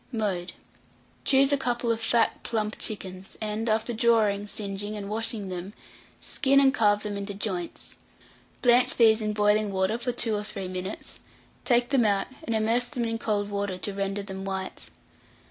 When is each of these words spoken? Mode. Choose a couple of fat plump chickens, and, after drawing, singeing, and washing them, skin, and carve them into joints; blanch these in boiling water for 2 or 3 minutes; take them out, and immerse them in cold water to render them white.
Mode. 0.11 0.53
Choose 1.25 1.51
a 1.53 1.57
couple 1.59 1.91
of 1.91 1.99
fat 2.01 2.41
plump 2.41 2.79
chickens, 2.79 3.37
and, 3.39 3.69
after 3.69 3.93
drawing, 3.93 4.47
singeing, 4.47 4.97
and 4.97 5.07
washing 5.11 5.49
them, 5.49 5.73
skin, 6.19 6.59
and 6.59 6.73
carve 6.73 7.03
them 7.03 7.15
into 7.15 7.35
joints; 7.35 7.97
blanch 8.63 8.95
these 8.97 9.21
in 9.21 9.31
boiling 9.33 9.71
water 9.71 9.99
for 9.99 10.11
2 10.11 10.33
or 10.33 10.41
3 10.43 10.67
minutes; 10.69 11.19
take 11.65 11.89
them 11.89 12.03
out, 12.03 12.25
and 12.43 12.55
immerse 12.55 12.85
them 12.85 13.05
in 13.05 13.19
cold 13.19 13.49
water 13.51 13.77
to 13.77 13.93
render 13.93 14.23
them 14.23 14.43
white. 14.43 14.89